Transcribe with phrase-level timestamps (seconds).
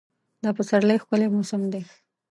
[0.43, 1.81] دا پسرلی ښکلی موسم دی.